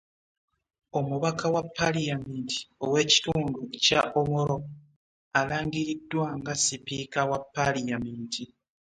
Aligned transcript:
Omubaka 0.99 1.45
wa 1.55 1.63
Paliyamenti 1.75 2.59
ow’ekitundu 2.85 3.59
kya 3.83 4.01
Omoro 4.21 4.57
alangiriddwa 5.39 6.27
nga 6.39 6.53
sipiika 6.63 7.19
wa 7.29 7.39
Paliyamenti 7.55 8.43